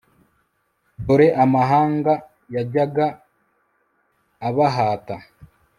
dore 1.05 1.27
amahanga 1.43 2.13
yajyaga 2.55 3.05
abahata 4.47 5.15